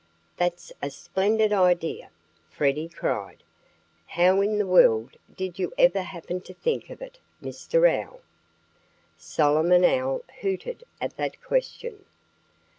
"That's 0.35 0.71
a 0.81 0.89
splendid 0.89 1.53
idea!" 1.53 2.09
Freddie 2.49 2.89
cried. 2.89 3.43
"How 4.07 4.41
in 4.41 4.57
the 4.57 4.65
world 4.65 5.15
did 5.37 5.59
you 5.59 5.73
ever 5.77 6.01
happen 6.01 6.41
to 6.41 6.55
think 6.55 6.89
of 6.89 7.03
it, 7.03 7.19
Mr. 7.39 7.87
Owl?" 8.07 8.21
Solomon 9.15 9.83
Owl 9.85 10.23
hooted 10.41 10.85
at 10.99 11.17
that 11.17 11.39
question. 11.43 12.03